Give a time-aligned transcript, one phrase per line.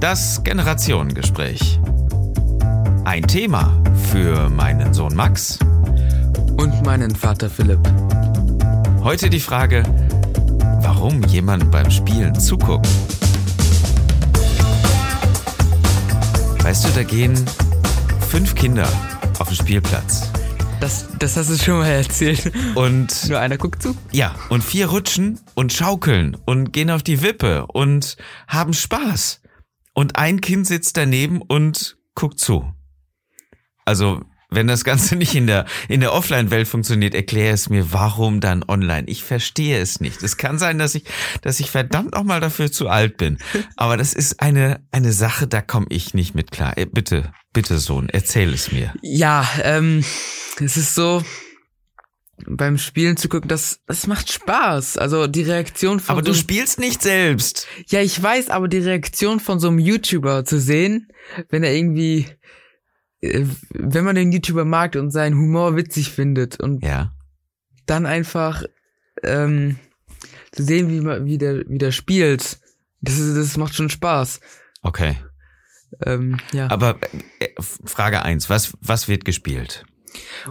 [0.00, 1.80] Das Generationengespräch.
[3.04, 5.58] Ein Thema für meinen Sohn Max
[6.56, 7.80] Und meinen Vater Philipp.
[9.02, 9.82] Heute die Frage,
[10.82, 12.88] warum jemand beim Spielen zuguckt.
[16.62, 17.34] Weißt du, da gehen
[18.28, 18.88] fünf Kinder
[19.38, 20.30] auf den Spielplatz.
[20.80, 22.52] Das, das hast du schon mal erzählt.
[22.76, 23.96] Und Nur einer guckt zu.
[24.12, 29.40] ja, und vier rutschen und schaukeln und gehen auf die Wippe und haben Spaß.
[29.94, 32.72] Und ein Kind sitzt daneben und guckt zu.
[33.84, 38.40] Also, wenn das Ganze nicht in der, in der Offline-Welt funktioniert, erkläre es mir, warum
[38.40, 39.08] dann online.
[39.08, 40.22] Ich verstehe es nicht.
[40.22, 41.04] Es kann sein, dass ich,
[41.42, 43.38] dass ich verdammt auch mal dafür zu alt bin.
[43.76, 46.76] Aber das ist eine, eine Sache, da komme ich nicht mit klar.
[46.76, 48.92] Äh, Bitte, bitte Sohn, erzähl es mir.
[49.02, 50.04] Ja, ähm,
[50.60, 51.22] es ist so,
[52.46, 54.98] beim Spielen zu gucken, das, das macht Spaß.
[54.98, 57.66] Also die Reaktion von Aber so du spielst nicht selbst.
[57.88, 61.08] Ja, ich weiß, aber die Reaktion von so einem YouTuber zu sehen,
[61.50, 62.26] wenn er irgendwie,
[63.20, 67.12] äh, wenn man den YouTuber mag und seinen Humor witzig findet und Ja.
[67.86, 68.62] dann einfach
[69.22, 69.78] ähm,
[70.52, 72.58] zu sehen, wie man wie der, wie der spielt,
[73.00, 74.40] das, ist, das macht schon Spaß.
[74.82, 75.16] Okay.
[76.04, 76.98] Ähm, ja, Aber
[77.40, 79.84] äh, Frage eins: was, was wird gespielt?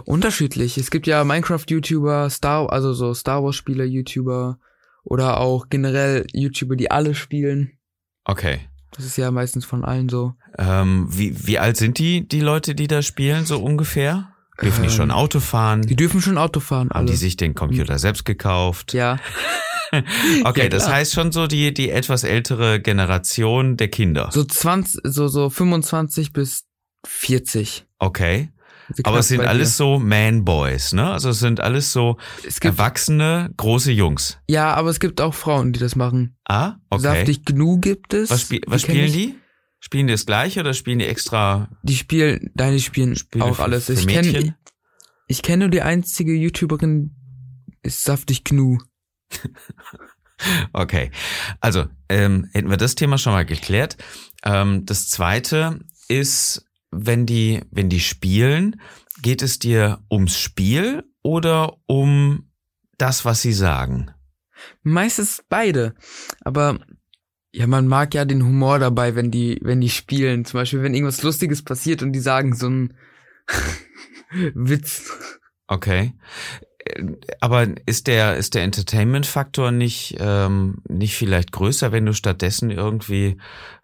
[0.04, 0.78] Unterschiedlich.
[0.78, 4.58] Es gibt ja Minecraft-YouTuber, Star, also so Star Wars-Spieler-YouTuber
[5.04, 7.72] oder auch generell YouTuber, die alle spielen.
[8.24, 8.60] Okay.
[8.92, 10.34] Das ist ja meistens von allen so.
[10.58, 14.32] Ähm, wie, wie alt sind die, die Leute, die da spielen, so ungefähr?
[14.60, 15.82] Dürfen die Ähm, schon Auto fahren?
[15.82, 17.06] Die dürfen schon Auto fahren, Haben alle.
[17.10, 18.92] die sich den Computer selbst gekauft?
[18.92, 19.18] ja,
[20.44, 24.28] Okay, Ja, das heißt schon so die, die etwas ältere Generation der Kinder.
[24.32, 26.64] so 20, so, so 25 bis
[27.06, 27.86] 40.
[27.98, 28.50] Okay.
[29.04, 29.50] Aber es sind bei dir.
[29.50, 31.10] alles so Man-Boys, ne?
[31.10, 34.38] Also es sind alles so es gibt, erwachsene, große Jungs.
[34.48, 36.36] Ja, aber es gibt auch Frauen, die das machen.
[36.46, 37.02] Ah, okay.
[37.02, 38.30] Saftig Gnu gibt es.
[38.30, 39.34] was spiel, was kenn spielen die?
[39.80, 43.62] Spielen die das gleiche oder spielen die extra Die spielen, deine spielen Spiele auch für-
[43.62, 43.86] alles.
[43.86, 44.56] für ich kenne,
[45.28, 47.14] ich kenne nur die einzige YouTuberin,
[47.82, 48.78] ist Saftig Gnu.
[50.72, 51.10] Okay,
[51.60, 53.96] also ähm, hätten wir das Thema schon mal geklärt.
[54.44, 58.80] Ähm, das zweite ist, wenn die, wenn die spielen,
[59.22, 62.50] geht es dir ums Spiel oder um
[62.96, 64.10] das, was sie sagen?
[64.82, 65.94] Meistens beide.
[66.40, 66.78] Aber
[67.52, 70.44] ja, man mag ja den Humor dabei, wenn die, wenn die spielen.
[70.44, 72.94] Zum Beispiel, wenn irgendwas Lustiges passiert und die sagen so einen
[74.54, 75.10] Witz.
[75.66, 76.14] Okay.
[77.40, 83.36] Aber ist der, ist der Entertainment-Faktor nicht, ähm, nicht vielleicht größer, wenn du stattdessen irgendwie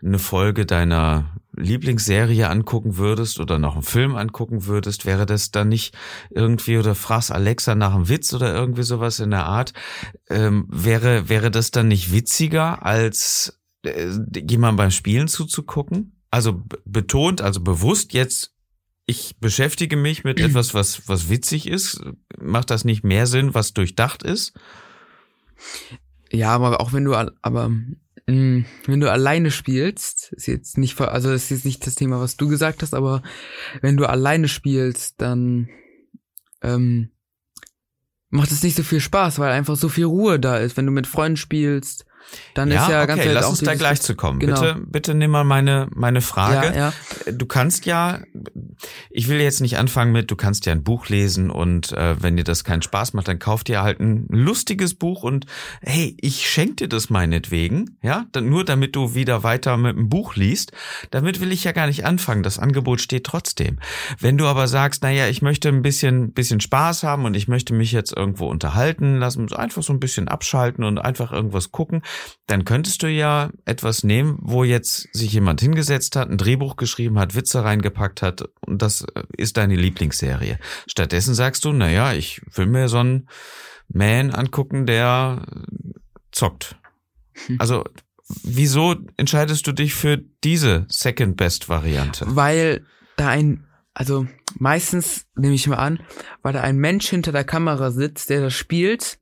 [0.03, 5.06] eine Folge deiner Lieblingsserie angucken würdest oder noch einen Film angucken würdest?
[5.06, 5.97] Wäre das dann nicht
[6.31, 9.72] irgendwie oder fragst Alexa nach einem Witz oder irgendwie sowas in der Art?
[10.28, 14.09] Ähm, wäre, wäre das dann nicht witziger, als äh,
[14.49, 16.22] jemand beim Spielen zuzugucken?
[16.31, 18.55] Also betont, also bewusst jetzt
[19.06, 22.00] ich beschäftige mich mit etwas, was, was witzig ist.
[22.44, 24.53] Macht das nicht mehr Sinn, was durchdacht ist?
[26.31, 27.69] Ja, aber auch wenn du, aber
[28.27, 32.37] mh, wenn du alleine spielst, ist jetzt nicht, also ist jetzt nicht das Thema, was
[32.37, 33.22] du gesagt hast, aber
[33.81, 35.69] wenn du alleine spielst, dann
[36.62, 37.10] ähm,
[38.31, 40.76] macht es nicht so viel Spaß, weil einfach so viel Ruhe da ist.
[40.76, 42.05] Wenn du mit Freunden spielst,
[42.55, 44.39] dann ist ja ganz okay, Welt lass uns da gleich zu kommen.
[44.39, 44.61] Genau.
[44.61, 46.69] Bitte, bitte nimm mal meine, meine Frage.
[46.69, 46.93] Ja,
[47.27, 47.33] ja.
[47.33, 48.21] Du kannst ja,
[49.11, 52.37] ich will jetzt nicht anfangen mit, du kannst ja ein Buch lesen und äh, wenn
[52.37, 55.47] dir das keinen Spaß macht, dann kauf dir halt ein lustiges Buch und
[55.81, 60.09] hey, ich schenk dir das meinetwegen, ja, dann nur damit du wieder weiter mit dem
[60.09, 60.73] Buch liest.
[61.11, 62.43] Damit will ich ja gar nicht anfangen.
[62.43, 63.79] Das Angebot steht trotzdem.
[64.19, 67.75] Wenn du aber sagst, naja, ich möchte ein bisschen, bisschen Spaß haben und ich möchte
[67.75, 72.03] mich jetzt irgendwo unterhalten, lass uns einfach so ein bisschen abschalten und einfach irgendwas gucken,
[72.47, 77.19] dann könntest du ja etwas nehmen, wo jetzt sich jemand hingesetzt hat, ein Drehbuch geschrieben
[77.19, 80.58] hat, Witze reingepackt hat und das äh, ist deine Lieblingsserie.
[80.86, 83.28] Stattdessen sagst du, naja, ich will mir so einen
[83.88, 85.98] Man angucken, der äh,
[86.32, 86.76] zockt.
[87.47, 87.56] Hm.
[87.58, 87.84] Also,
[88.42, 92.26] wieso entscheidest du dich für diese Second Best Variante?
[92.28, 92.84] Weil
[93.17, 94.26] da ein, also
[94.58, 96.00] meistens nehme ich mal an,
[96.43, 99.19] weil da ein Mensch hinter der Kamera sitzt, der das spielt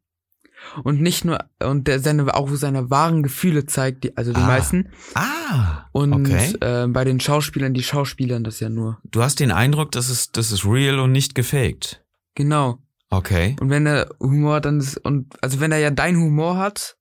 [0.84, 4.46] und nicht nur und der seine auch seine wahren Gefühle zeigt, die, also die Ah,
[4.46, 4.88] meisten.
[5.14, 6.54] Ah, Und okay.
[6.60, 8.98] äh, bei den Schauspielern, die Schauspielern das ja nur.
[9.04, 12.02] Du hast den Eindruck, das ist, das ist real und nicht gefaked.
[12.34, 12.78] Genau.
[13.10, 13.56] Okay.
[13.60, 16.96] Und wenn der Humor dann ist und also wenn er ja dein Humor hat,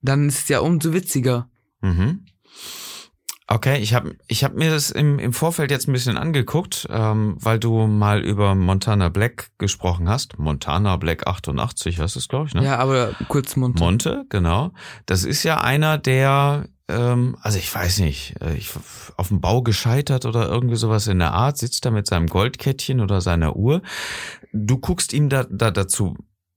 [0.00, 1.48] dann ist es ja umso witziger.
[1.82, 2.24] Mhm.
[3.54, 7.36] Okay, ich habe ich hab mir das im, im Vorfeld jetzt ein bisschen angeguckt, ähm,
[7.38, 10.38] weil du mal über Montana Black gesprochen hast.
[10.38, 12.64] Montana Black 88 heißt es, glaube ich, ne?
[12.64, 13.82] Ja, aber kurz Monte.
[13.82, 14.72] Monte, genau.
[15.04, 18.70] Das ist ja einer, der ähm, also ich weiß nicht, äh, ich,
[19.18, 23.00] auf dem Bau gescheitert oder irgendwie sowas in der Art, sitzt da mit seinem Goldkettchen
[23.00, 23.82] oder seiner Uhr.
[24.54, 26.16] Du guckst ihm da, da dazu,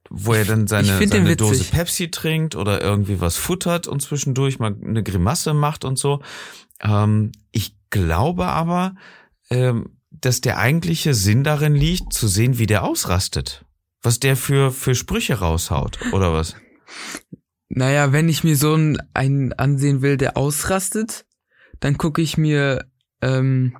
[0.09, 1.35] wo er dann seine, seine.
[1.35, 6.21] Dose Pepsi trinkt oder irgendwie was futtert und zwischendurch mal eine Grimasse macht und so.
[6.81, 8.95] Ähm, ich glaube aber,
[9.49, 13.65] ähm, dass der eigentliche Sinn darin liegt, zu sehen, wie der ausrastet.
[14.01, 16.55] Was der für, für Sprüche raushaut, oder was?
[17.69, 21.25] Naja, wenn ich mir so einen, einen ansehen will, der ausrastet,
[21.79, 22.85] dann gucke ich mir,
[23.21, 23.75] ähm,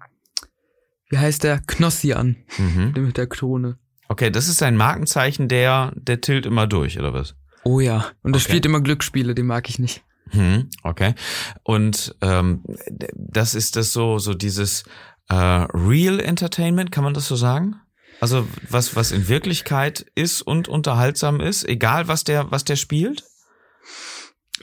[1.10, 2.94] wie heißt der, Knossi an, Mhm.
[2.94, 3.78] der mit der Krone.
[4.08, 7.36] Okay, das ist ein Markenzeichen, der, der tilt immer durch, oder was?
[7.64, 8.50] Oh ja, und der Okay.
[8.50, 10.04] spielt immer Glücksspiele, den mag ich nicht.
[10.30, 11.14] Hm, okay.
[11.64, 12.64] Und ähm,
[13.14, 14.84] das ist das so, so dieses
[15.30, 17.76] äh, Real Entertainment, kann man das so sagen?
[18.22, 23.24] Also was, was in Wirklichkeit ist und unterhaltsam ist, egal was der, was der spielt?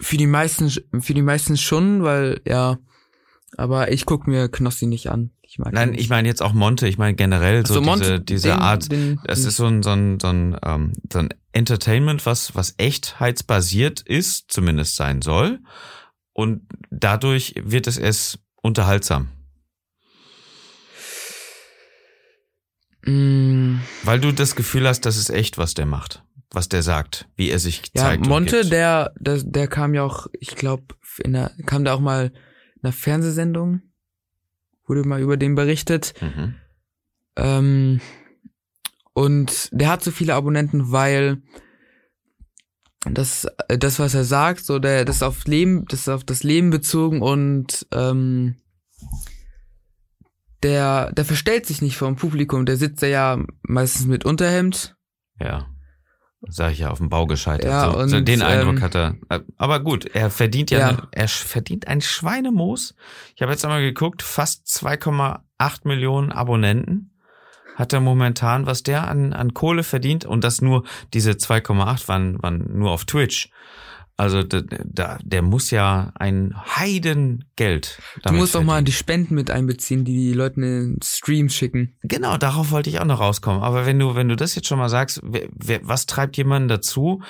[0.01, 2.79] Für die meisten, für die meisten schon, weil, ja,
[3.57, 5.31] aber ich guck mir Knossi nicht an.
[5.53, 8.49] Ich mag Nein, ich meine jetzt auch Monte, ich meine generell so diese, Monte, diese
[8.49, 12.25] den- Art, den- das ist so ein, so ein, so ein, ähm, so ein Entertainment,
[12.25, 15.61] was, was echtheitsbasiert ist, zumindest sein soll.
[16.33, 19.29] Und dadurch wird es erst unterhaltsam.
[23.05, 26.23] Mm, Weil du das Gefühl hast, das ist echt, was der macht.
[26.51, 28.23] Was der sagt, wie er sich ja, zeigt.
[28.23, 28.73] und Monte, gibt.
[28.73, 30.85] der, der, der kam ja auch, ich glaube,
[31.23, 32.33] in der, kam da auch mal
[32.77, 33.83] in einer Fernsehsendung,
[34.87, 36.15] wurde mal über den berichtet.
[36.21, 36.55] Mhm.
[37.37, 38.01] Ähm,
[39.15, 41.43] und der hat so viele Abonnenten, weil
[43.05, 46.25] das, äh, das, was er sagt, so der, das ist auf Leben, das ist auf
[46.25, 48.57] das Leben bezogen und ähm,
[50.63, 52.67] der, der verstellt sich nicht vor dem Publikum.
[52.67, 54.97] Der sitzt ja meistens mit Unterhemd.
[55.41, 55.72] Ja.
[56.49, 57.71] Sag ich ja, auf dem Bau gescheitert.
[57.71, 59.15] Ja, so, so und, den Eindruck ähm, hat er.
[59.59, 61.09] Aber gut, er verdient ja, Ja.
[61.13, 62.95] Er verdient ein Schweinemoos.
[63.37, 65.41] Ich habe jetzt einmal geguckt, fast 2,8
[65.85, 67.13] Millionen Abonnenten
[67.75, 70.85] hat er momentan, was der an, an Kohle verdient und das nur,
[71.15, 73.51] diese 2,8 waren, waren nur auf Twitch.
[74.23, 78.01] Also da, da, der muss ja ein Heidengeld.
[78.25, 81.97] Du musst doch mal die Spenden mit einbeziehen, die die Leute in den Streams schicken.
[82.05, 83.63] Genau, darauf wollte ich auch noch rauskommen.
[83.65, 86.69] Aber wenn du, wenn du das jetzt schon mal sagst, wer, wer, was treibt jemanden
[86.69, 87.21] dazu,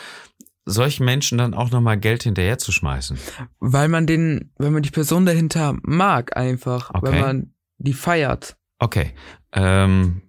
[0.66, 3.16] solchen Menschen dann auch nochmal Geld hinterher zu schmeißen?
[3.58, 7.06] Weil man den, wenn man die Person dahinter mag einfach, Okay.
[7.06, 8.58] weil man die feiert.
[8.80, 9.14] Okay.
[9.54, 10.20] Ähm,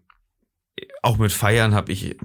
[1.01, 2.15] auch mit Feiern habe ich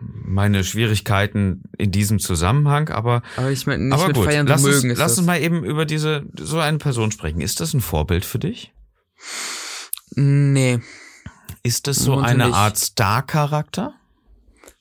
[0.00, 4.64] meine Schwierigkeiten in diesem Zusammenhang, aber, Aber ich meine nicht aber mit gut, feiern lass,
[4.64, 5.18] uns, mögen ist lass das.
[5.18, 7.40] uns mal eben über diese so eine Person sprechen.
[7.40, 8.72] Ist das ein Vorbild für dich?
[10.14, 10.80] Nee.
[11.62, 12.54] Ist das so Monte eine nicht.
[12.54, 13.94] Art Star-Charakter?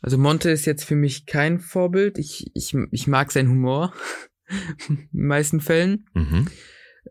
[0.01, 2.17] Also Monte ist jetzt für mich kein Vorbild.
[2.17, 3.93] Ich, ich, ich mag seinen Humor.
[4.87, 6.07] In den meisten Fällen.
[6.13, 6.47] Mhm.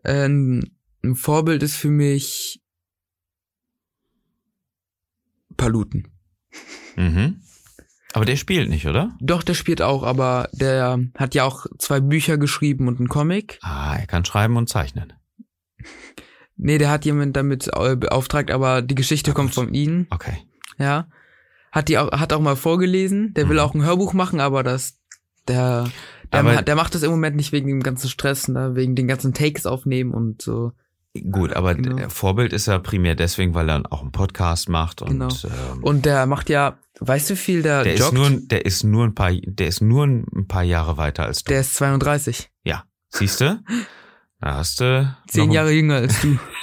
[0.03, 0.63] Ähm,
[1.03, 2.61] ein Vorbild ist für mich
[5.55, 6.07] Paluten.
[6.95, 7.41] Mhm.
[8.17, 9.15] Aber der spielt nicht, oder?
[9.21, 13.59] Doch, der spielt auch, aber der hat ja auch zwei Bücher geschrieben und einen Comic.
[13.61, 15.13] Ah, er kann schreiben und zeichnen.
[16.59, 20.37] Nee, der hat jemand damit äh, beauftragt, aber die Geschichte Ah, kommt von ihm, Okay.
[20.79, 21.07] ja.
[21.71, 23.35] Hat die auch, hat auch mal vorgelesen.
[23.35, 23.61] Der will Mhm.
[23.61, 24.97] auch ein Hörbuch machen, aber das,
[25.47, 25.87] der,
[26.33, 29.35] der, der macht das im Moment nicht wegen dem ganzen Stress, ne, wegen den ganzen
[29.35, 30.71] Takes aufnehmen und so.
[31.21, 31.95] Gut, aber Genau.
[31.95, 35.27] der Vorbild ist ja primär deswegen, weil er auch einen Podcast macht und Genau.
[35.43, 38.13] ähm, Und der macht ja, weißt du viel der, der ist joggt?
[38.13, 41.49] nur, der ist nur ein paar, der ist nur ein paar Jahre weiter als du.
[41.51, 42.49] der ist 32.
[42.63, 43.61] ja, siehst du?
[44.39, 46.37] Da hast du Zehn Jahre jünger als du.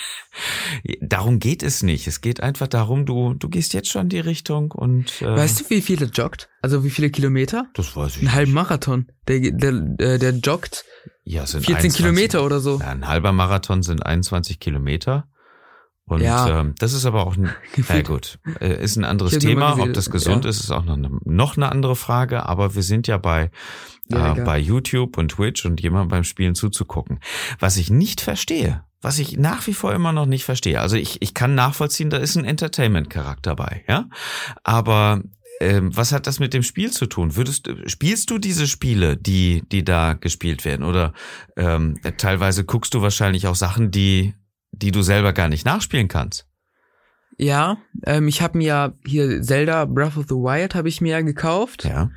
[1.00, 2.06] Darum geht es nicht.
[2.06, 5.60] Es geht einfach darum, du du gehst jetzt schon in die Richtung und äh, Weißt
[5.60, 6.48] du, wie viel der joggt?
[6.62, 7.66] Also wie viele Kilometer?
[7.74, 8.22] das weiß ich.
[8.22, 8.52] Einen halben.
[8.52, 9.06] Marathon.
[9.28, 10.84] Der, der, der, der joggt
[11.24, 12.78] Ja, sind 14 21 Kilometer oder so.
[12.80, 15.28] Ja, ein halber Marathon sind 21 Kilometer.
[16.06, 16.60] Und Ja.
[16.60, 18.06] ähm, das ist aber auch ein, na Gefühlt.
[18.06, 19.78] gut, äh, ist ein anderes Thema.
[19.78, 20.50] Ob das gesund ja.
[20.50, 22.44] ist, ist auch noch eine, noch eine andere Frage.
[22.46, 23.50] Aber wir sind ja bei,
[24.08, 27.20] Ja, äh, bei YouTube und Twitch und jemand beim Spielen zuzugucken.
[27.58, 30.80] Was ich nicht verstehe, was ich nach wie vor immer noch nicht verstehe.
[30.80, 34.06] Also ich, ich kann nachvollziehen, da ist ein Entertainment-Charakter bei, ja.
[34.62, 35.22] Aber
[35.60, 37.36] ähm, was hat das mit dem Spiel zu tun?
[37.36, 41.12] Würdest du- spielst du diese Spiele, die die da gespielt werden, oder
[41.56, 44.34] ähm, teilweise guckst du wahrscheinlich auch Sachen, die
[44.82, 46.46] die du selber gar nicht nachspielen kannst?
[47.36, 51.12] Ja, ähm, ich habe mir ja hier Zelda Breath of the Wild habe ich mir
[51.12, 51.84] ja gekauft.
[51.84, 52.10] Ja.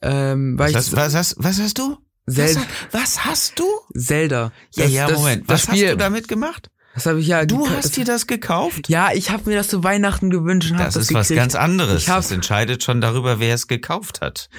[0.00, 1.98] Ähm, weil Was ich hast, was hast, was hast du?
[2.28, 3.64] Zel Was, was hast du?
[3.98, 4.52] Zelda.
[4.74, 5.50] Ja, Das- ja, das, Moment.
[5.50, 6.70] Das Was Spiel, hast du damit gemacht?
[6.94, 7.46] Das habe ich ja.
[7.46, 8.88] Du hast dir das gekauft?
[8.88, 11.40] Ja, ich habe mir das zu Weihnachten gewünscht und Das das ist was gekriegt.
[11.42, 12.02] ganz anderes.
[12.02, 14.50] Ich das entscheidet schon darüber, wer es gekauft hat.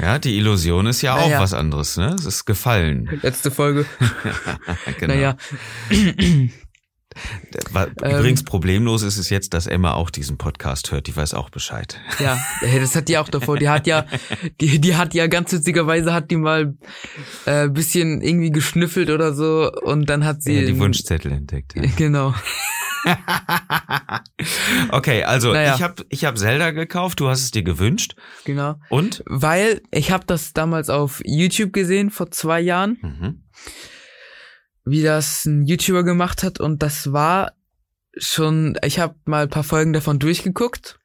[0.00, 1.36] Ja, die Illusion ist ja Naja.
[1.38, 2.14] auch was anderes, ne?
[2.18, 3.08] Es ist gefallen.
[3.22, 3.86] Letzte Folge.
[4.98, 5.12] genau.
[5.14, 5.36] Naja,
[5.94, 6.50] Ähm.
[8.02, 11.06] Übrigens problemlos ist es jetzt, dass Emma auch diesen Podcast hört.
[11.06, 12.00] Die weiß auch Bescheid.
[12.18, 12.38] ja,
[12.78, 13.58] das hat die auch davor.
[13.58, 14.06] Die hat ja,
[14.62, 16.74] die, die hat ja ganz witzigerweise hat die mal
[17.44, 21.74] äh, bisschen irgendwie geschnüffelt oder so und dann hat sie Ja, die Wunschzettel entdeckt.
[21.76, 21.82] Ja.
[21.96, 22.34] Genau.
[24.90, 25.74] Okay, also Naja.
[25.74, 27.20] ich habe ich hab Zelda gekauft.
[27.20, 28.14] Du hast es dir gewünscht.
[28.44, 28.76] Genau.
[28.88, 29.22] Und?
[29.26, 33.42] Weil ich habe das damals auf YouTube gesehen vor zwei Jahren, Mhm.
[34.84, 37.52] wie das ein YouTuber gemacht hat und das war
[38.16, 40.98] schon, ich habe mal ein paar Folgen davon durchgeguckt.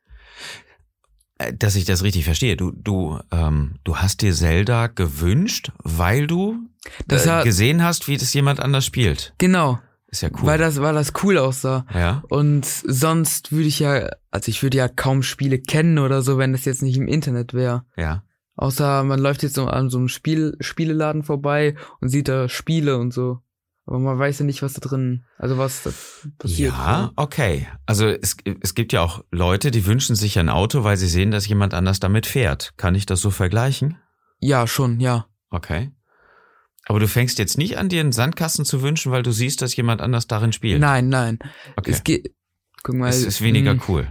[1.37, 2.57] Äh, Dass ich das richtig verstehe.
[2.57, 6.57] Du, du, ähm, du hast dir Zelda gewünscht, weil du
[7.07, 9.33] Das äh, gesehen hast, wie das jemand anders spielt.
[9.37, 10.47] Genau, Ist ja cool.
[10.47, 11.85] weil das weil das cool aussah.
[11.93, 12.23] ja.
[12.29, 16.53] Und sonst würde ich ja, also ich würde ja kaum Spiele kennen oder so, wenn
[16.53, 17.83] das jetzt nicht im Internet wäre.
[17.97, 18.23] Ja.
[18.55, 22.97] Außer man läuft jetzt so an so einem Spiel, Spieleladen vorbei und sieht da Spiele
[22.97, 23.39] und so.
[23.85, 25.91] Aber man weiß ja nicht, was da drin, also was da
[26.37, 26.73] passiert.
[26.73, 27.67] Ja, okay.
[27.85, 31.31] Also es, es gibt ja auch Leute, die wünschen sich ein Auto, weil sie sehen,
[31.31, 32.73] dass jemand anders damit fährt.
[32.75, 33.97] Kann ich das so vergleichen?
[34.39, 35.27] Ja, schon, ja.
[35.49, 35.91] Okay.
[36.87, 39.75] Aber du fängst jetzt nicht an, dir einen Sandkasten zu wünschen, weil du siehst, dass
[39.75, 40.79] jemand anders darin spielt.
[40.79, 41.37] Nein, nein.
[41.75, 41.91] okay.
[41.91, 42.33] Es geht,
[42.81, 43.09] guck mal.
[43.09, 44.07] es ist weniger mh, cool.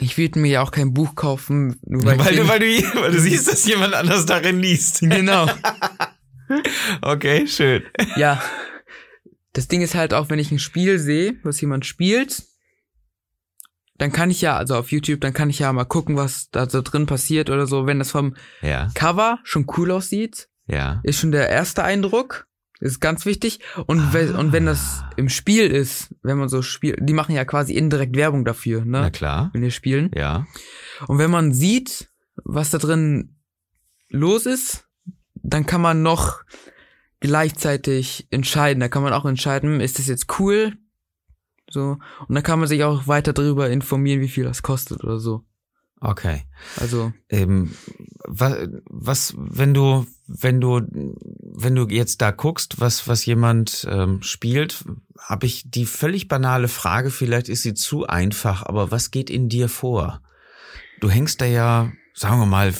[0.00, 3.12] Ich würde mir ja auch kein Buch kaufen, nur weil, Weil, du, weil, du, weil
[3.12, 5.00] du siehst, dass jemand anders darin liest.
[5.00, 5.46] Genau.
[7.00, 7.82] Okay, schön.
[8.16, 8.42] Ja.
[9.54, 12.42] Das Ding ist halt auch, wenn ich ein Spiel sehe, was jemand spielt,
[13.96, 16.68] dann kann ich ja, also auf YouTube, dann kann ich ja mal gucken, was da
[16.68, 17.86] so drin passiert oder so.
[17.86, 21.00] Wenn das vom Ja, Cover schon cool aussieht, ja.
[21.02, 22.46] ist schon der erste Eindruck.
[22.80, 23.60] Ist ganz wichtig.
[23.86, 27.44] Und, wenn, und wenn das im Spiel ist, wenn man so spielt, die machen ja
[27.44, 29.10] quasi indirekt Werbung dafür, Na ne?
[29.12, 29.50] klar.
[29.52, 30.10] Wenn wir spielen.
[30.16, 30.48] Ja.
[31.06, 32.10] Und wenn man sieht,
[32.42, 33.36] was da drin
[34.08, 34.88] los ist,
[35.34, 36.42] dann kann man noch
[37.20, 38.80] gleichzeitig entscheiden.
[38.80, 40.72] Da kann man auch entscheiden, ist das jetzt cool?
[41.70, 41.98] So.
[42.26, 45.44] Und dann kann man sich auch weiter darüber informieren, wie viel das kostet oder so.
[46.00, 46.42] Okay.
[46.78, 47.74] Also, Ähm,
[48.26, 54.22] was, was, wenn du, wenn du, wenn du jetzt da guckst, was, was jemand ähm,
[54.22, 54.84] spielt,
[55.18, 59.48] habe ich die völlig banale Frage, vielleicht ist sie zu einfach, aber was geht in
[59.48, 60.22] dir vor?
[61.00, 62.74] Du hängst da ja, sagen wir mal,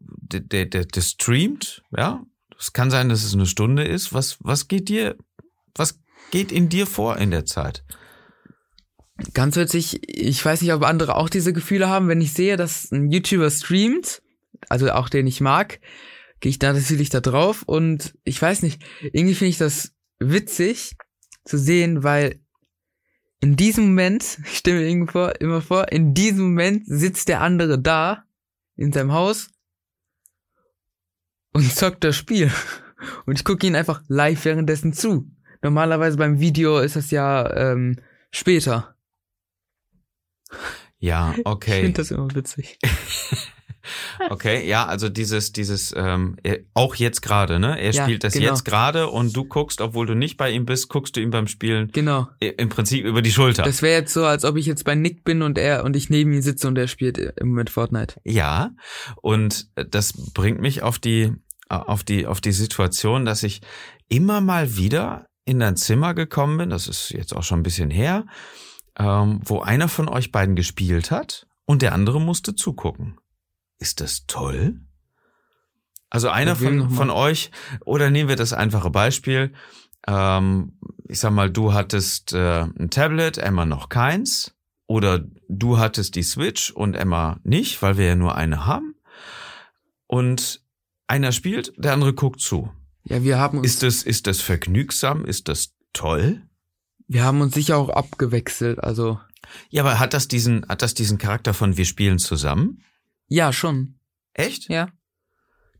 [0.00, 2.22] der, der, der, der streamt, ja?
[2.58, 4.12] Es kann sein, dass es eine Stunde ist.
[4.12, 5.16] Was, was geht dir,
[5.74, 5.98] was
[6.30, 7.84] geht in dir vor in der Zeit?
[9.34, 12.90] ganz witzig, ich weiß nicht, ob andere auch diese Gefühle haben, wenn ich sehe, dass
[12.90, 14.22] ein YouTuber streamt,
[14.68, 15.80] also auch den ich mag,
[16.40, 20.96] gehe ich da natürlich da drauf und ich weiß nicht, irgendwie finde ich das witzig
[21.44, 22.40] zu sehen, weil
[23.40, 27.40] in diesem Moment, ich stelle mir irgendwie vor, immer vor, in diesem Moment sitzt der
[27.40, 28.24] andere da
[28.76, 29.48] in seinem Haus
[31.52, 32.50] und zockt das Spiel.
[33.24, 35.30] Und ich gucke ihn einfach live währenddessen zu.
[35.62, 37.96] Normalerweise beim Video ist das ja ähm,
[38.30, 38.94] später.
[40.98, 41.80] Ja, Ich okay.
[41.82, 42.78] finde das immer witzig.
[44.28, 46.36] Okay, ja, also dieses, dieses, ähm,
[46.74, 47.80] auch jetzt gerade, ne?
[47.80, 48.46] Er Ja, spielt das genau.
[48.48, 51.46] jetzt gerade und du guckst, obwohl du nicht bei ihm bist, guckst du ihm beim
[51.46, 52.28] Spielen Genau.
[52.40, 53.62] im Prinzip über die Schulter.
[53.62, 56.10] Das wäre jetzt so, als ob ich jetzt bei Nick bin und er und ich
[56.10, 58.20] neben ihm sitze und er spielt im Moment Fortnite.
[58.24, 58.70] ja,
[59.22, 61.32] und das bringt mich auf die,
[61.68, 63.60] auf die, auf die Situation, dass ich
[64.08, 67.90] immer mal wieder in dein Zimmer gekommen bin, das ist jetzt auch schon ein bisschen
[67.90, 68.26] her,
[68.98, 73.16] ähm, wo einer von euch beiden gespielt hat und der andere musste zugucken.
[73.80, 74.80] Ist das toll?
[76.08, 77.50] Also einer von, von euch,
[77.84, 79.52] oder nehmen wir das einfache Beispiel,
[80.06, 84.54] ähm, ich sag mal, du hattest äh, ein Tablet, Emma noch keins,
[84.86, 88.94] oder du hattest die Switch und Emma nicht, weil wir ja nur eine haben.
[90.06, 90.62] Und
[91.08, 92.70] einer spielt, der andere guckt zu.
[93.04, 95.24] Ja, wir haben uns, Ist das, ist das vergnügsam?
[95.24, 96.42] Ist das toll?
[97.10, 98.82] wir haben uns sicher auch abgewechselt.
[98.82, 99.18] Also
[99.68, 102.84] Ja, aber hat das diesen, hat das diesen Charakter von wir spielen zusammen?
[103.30, 103.94] Ja, schon.
[104.34, 104.68] Echt?
[104.68, 104.88] Ja.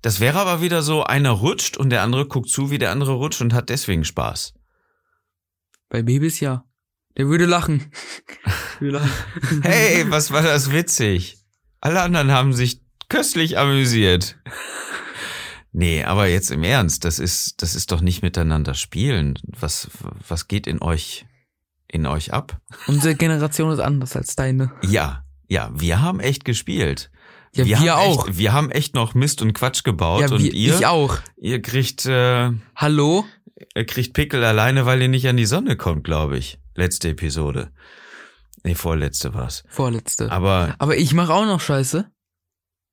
[0.02, 3.12] Das wäre aber wieder so, einer rutscht und der andere guckt zu, wie der andere
[3.12, 4.54] rutscht und hat deswegen Spaß.
[5.88, 6.64] Bei Babys ja.
[7.18, 7.90] Der würde lachen.
[8.78, 9.62] würde lachen.
[9.62, 11.38] Hey, was war das witzig?
[11.80, 14.38] Alle anderen haben sich köstlich amüsiert.
[15.72, 19.34] Nee, aber jetzt im Ernst, das ist, das ist doch nicht miteinander spielen.
[19.42, 19.90] Was,
[20.28, 21.26] was geht in euch,
[21.88, 22.60] in euch ab?
[22.86, 24.72] Unsere Generation ist anders als deine.
[24.82, 27.10] Ja, ja, wir haben echt gespielt.
[27.54, 28.28] Ja, wir, haben auch.
[28.28, 31.18] Echt, wir haben echt noch Mist und Quatsch gebaut ja, und wir, ihr, ich auch.
[31.36, 33.24] ihr kriegt, äh, Hallo?
[33.74, 36.58] ihr kriegt Pickel alleine, weil ihr nicht an die Sonne kommt, glaube ich.
[36.74, 37.72] Letzte Episode.
[38.62, 39.64] Nee, vorletzte war's.
[39.68, 40.30] Vorletzte.
[40.30, 42.10] Aber Aber ich mache auch noch Scheiße.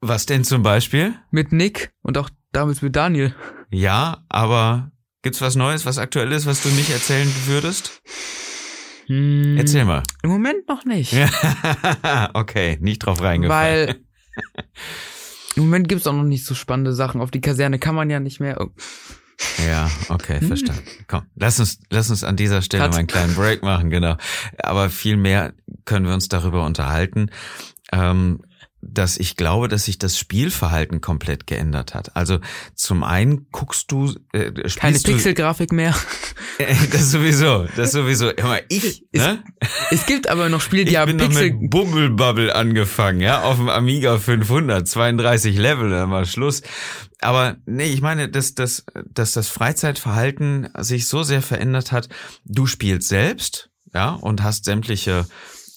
[0.02, 1.16] Was denn zum Beispiel?
[1.32, 3.36] Mit Nick und auch damals mit Daniel.
[3.70, 8.02] Ja, aber gibt's was Neues, was aktuell ist, was du nicht erzählen würdest?
[9.08, 10.04] Hm, Erzähl mal.
[10.24, 11.14] Im Moment noch nicht.
[12.34, 13.88] okay, nicht drauf reingefallen.
[13.88, 14.07] Weil
[15.56, 17.22] im Moment gibt's auch noch nicht so spannende Sachen.
[17.22, 18.60] Auf die Kaserne kann man ja nicht mehr.
[18.62, 18.67] Oh,
[19.67, 20.82] Ja, okay, verstanden.
[21.08, 22.91] Komm, lass uns, lass uns an dieser Stelle Cut.
[22.94, 24.17] mal einen kleinen Break machen, genau.
[24.58, 25.53] Aber viel mehr
[25.86, 27.29] können wir uns darüber unterhalten,
[27.91, 28.41] ähm,
[28.81, 32.15] dass ich glaube, dass sich das Spielverhalten komplett geändert hat.
[32.15, 32.39] Also
[32.75, 35.96] zum einen guckst du, äh, spielst Keine Pixelgrafik mehr.
[36.60, 38.29] Äh, das sowieso, das sowieso.
[38.31, 39.43] Immer ich, Ist- ne?
[39.91, 41.53] Es gibt aber noch Spiele, die Ich haben bin noch Pixel.
[41.53, 46.63] mit Bubble Bubble angefangen, ja, auf dem Amiga 500, 32 Level, dann war Schluss.
[47.22, 52.10] Aber nee, ich meine, dass, dass, dass das Freizeitverhalten sich so sehr verändert hat.
[52.43, 55.27] Du spielst selbst, ja, und hast sämtliche,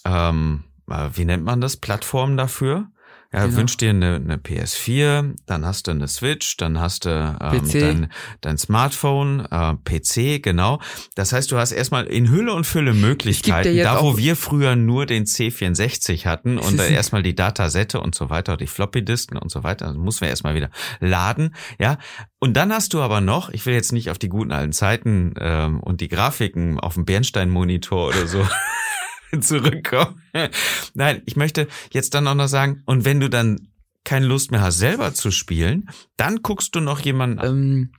[0.06, 0.69] ähm, äh,
[1.14, 2.88] wie nennt man das, Plattformen dafür.
[3.32, 3.58] Ja, Genau.
[3.58, 8.12] wünsch dir eine, eine PS4, dann hast du eine Switch, dann hast du ähm, dein,
[8.40, 10.80] dein Smartphone, äh, PC, genau.
[11.14, 13.76] Das heißt, du hast erstmal in Hülle und Fülle Möglichkeiten.
[13.84, 18.00] da, wo wir früher nur den C64 hatten und da ist ein- erstmal die Datasette
[18.00, 21.98] und so weiter, die Floppy-Disken und so weiter, dann muss wir erstmal wieder laden, ja.
[22.40, 25.34] Und dann hast du aber noch, ich will jetzt nicht auf die guten alten Zeiten
[25.38, 28.44] ähm, und die Grafiken auf dem Bernstein-Monitor oder so
[29.40, 30.20] zurückkommen.
[30.94, 33.68] Nein, ich möchte jetzt dann auch noch sagen, und wenn du dann
[34.04, 37.46] keine Lust mehr hast, selber zu spielen, dann guckst du noch jemanden an.
[37.48, 37.92] Ähm,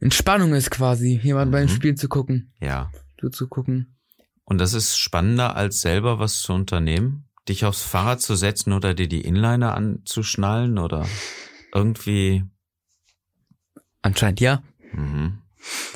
[0.00, 1.68] Entspannung ist quasi, jemand beim Mhm.
[1.70, 2.90] Spielen zu gucken, Ja.
[3.18, 3.98] du zu gucken.
[4.44, 7.28] Und das ist spannender, als selber was zu unternehmen?
[7.48, 11.06] Dich aufs Fahrrad zu setzen oder dir die Inliner anzuschnallen oder
[11.72, 12.44] irgendwie.
[14.02, 14.62] Anscheinend ja.
[14.92, 15.38] Mhm.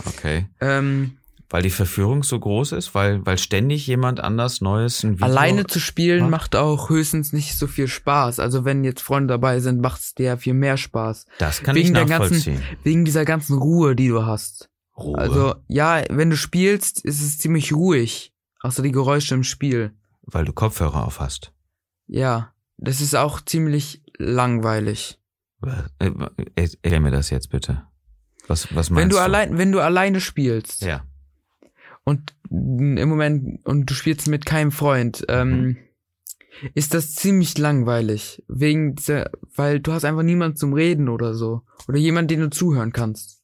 [0.04, 0.46] Okay.
[0.60, 5.26] Ähm, Weil die Verführung so groß ist, weil, weil ständig jemand anders Neues ein Video.
[5.26, 6.30] alleine zu spielen macht?
[6.30, 8.40] macht auch höchstens nicht so viel Spaß.
[8.40, 11.26] Also wenn jetzt Freunde dabei sind, macht es dir ja viel mehr Spaß.
[11.38, 12.62] Das kann wegen ich der ganzen- nachvollziehen.
[12.82, 14.70] Wegen dieser ganzen Ruhe, die du hast.
[14.96, 15.18] Ruhe.
[15.18, 18.32] Also ja, wenn du spielst, ist es ziemlich ruhig.
[18.62, 19.92] Außer die Geräusche im Spiel.
[20.22, 21.52] weil du Kopfhörer auf hast.
[22.08, 25.20] Ja, das ist auch ziemlich langweilig.
[25.98, 26.10] Äh,
[26.56, 27.84] Erklär mir das jetzt bitte.
[28.48, 29.22] Was, was meinst Wenn du du?
[29.22, 31.04] allein, wenn du alleine spielst Ja.
[32.06, 35.76] Und im Moment und du spielst mit keinem Freund, ähm, Mhm.
[36.74, 38.42] ist das ziemlich langweilig.
[38.48, 41.62] Wegen dieser, weil du hast einfach niemanden zum Reden oder so.
[41.88, 43.42] Oder jemand, den du zuhören kannst.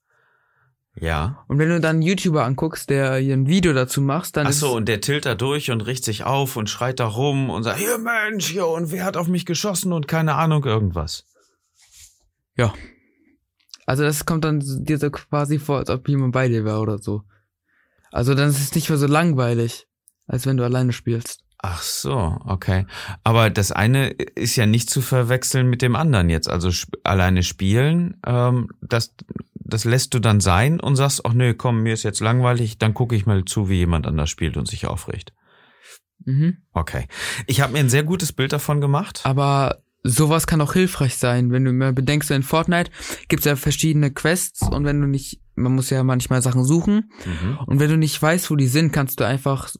[0.94, 1.44] Ja.
[1.48, 4.50] Und wenn du dann einen YouTuber anguckst, der hier ein Video dazu machst, dann Ach
[4.50, 7.50] ist so, und der tilt da durch und richt sich auf und schreit da rum
[7.50, 11.26] und sagt, hier Mensch, hier, und wer hat auf mich geschossen und keine Ahnung, irgendwas.
[12.56, 12.72] ja.
[13.84, 16.98] Also das kommt dann dir so quasi vor, als ob jemand bei dir wäre oder
[16.98, 17.24] so.
[18.12, 19.86] Also dann ist es nicht mehr so langweilig,
[20.26, 21.40] als wenn du alleine spielst.
[21.64, 22.86] Ach so, okay.
[23.22, 26.48] Aber das eine ist ja nicht zu verwechseln mit dem anderen jetzt.
[26.48, 29.14] Also sp alleine spielen, ähm, das,
[29.54, 32.94] das lässt du dann sein und sagst, ach nö, komm, mir ist jetzt langweilig, dann
[32.94, 35.32] gucke ich mal zu, wie jemand anders spielt und sich aufricht.
[36.24, 36.58] Mhm.
[36.72, 37.06] Okay.
[37.46, 39.20] Ich habe mir ein sehr gutes Bild davon gemacht.
[39.24, 42.90] Aber sowas kann auch hilfreich sein, wenn du mal bedenkst, in Fortnite
[43.28, 47.58] gibt's ja verschiedene Quests und wenn du nicht, man muss ja manchmal Sachen suchen Mhm.
[47.66, 49.72] und wenn du nicht weißt, wo die sind, kannst du einfach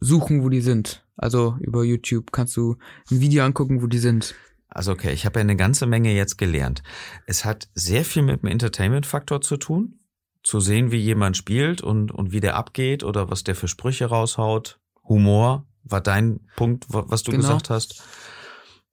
[0.00, 1.04] suchen, wo die sind.
[1.16, 2.76] Also über YouTube kannst du
[3.10, 4.34] ein Video angucken, wo die sind.
[4.68, 6.82] Also okay, ich habe ja eine ganze Menge jetzt gelernt.
[7.26, 9.98] Es hat sehr viel mit dem Entertainment-Faktor zu tun,
[10.42, 14.06] zu sehen, wie jemand spielt und, und wie der abgeht oder was der für Sprüche
[14.06, 14.78] raushaut.
[15.04, 17.42] Humor war dein Punkt, wa- was du Genau.
[17.42, 18.02] gesagt hast.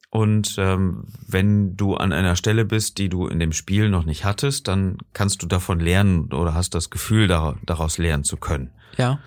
[0.09, 4.23] Und ähm, wenn du an einer Stelle bist, die du in dem Spiel noch nicht
[4.23, 8.71] hattest, dann kannst du davon lernen oder hast das Gefühl, dar- daraus lernen zu können.
[8.97, 9.19] Ja.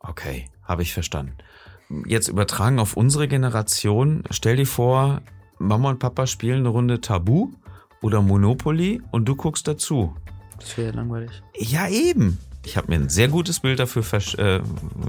[0.00, 1.34] Okay, habe ich verstanden.
[2.06, 4.22] Jetzt übertragen auf unsere Generation.
[4.30, 5.22] Stell dir vor,
[5.58, 7.50] Mama und Papa spielen eine Runde Tabu
[8.00, 10.14] oder Monopoly und du guckst dazu.
[10.60, 11.30] Das wäre ja langweilig.
[11.56, 12.38] Ja, eben.
[12.68, 14.04] Ich habe mir ein sehr gutes Bild dafür
[14.38, 14.60] äh,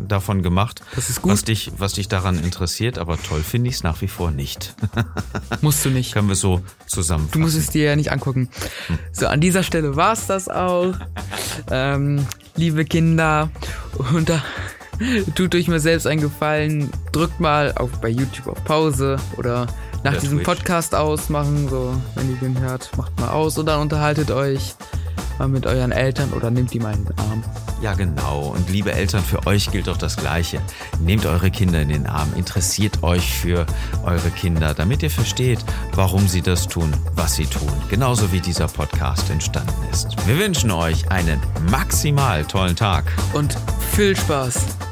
[0.07, 3.83] davon gemacht, Das ist was dich, was dich daran interessiert, aber toll finde ich es
[3.83, 4.75] nach wie vor nicht.
[5.61, 6.13] Musst du nicht.
[6.13, 7.41] Können wir so Du zusammenfassen.
[7.41, 8.49] musst es dir ja nicht angucken.
[9.11, 10.93] So, an dieser Stelle war's das auch.
[11.69, 13.49] Ähm, liebe Kinder,
[14.13, 14.41] und da
[15.35, 16.89] tut euch mal selbst einen Gefallen.
[17.11, 19.67] Drückt mal auf, bei YouTube auf Pause oder
[20.03, 20.45] nach Oder diesem Twitch.
[20.59, 24.75] Podcast ausmachen, so, wenn ihr den hört, macht mal aus oder unterhaltet euch
[25.39, 27.43] mal mit euren Eltern oder nehmt die mal in den Arm.
[27.81, 28.53] Ja, genau.
[28.55, 30.61] Und liebe Eltern, für euch gilt auch das Gleiche.
[30.99, 33.65] Nehmt eure Kinder in den Arm, interessiert euch für
[34.03, 35.59] eure Kinder, damit ihr versteht,
[35.93, 37.71] warum sie das tun, was sie tun.
[37.89, 40.15] Genauso wie dieser Podcast entstanden ist.
[40.27, 41.39] Wir wünschen euch einen
[41.71, 43.05] maximal tollen Tag.
[43.33, 43.57] Und
[43.93, 44.88] viel Spaß!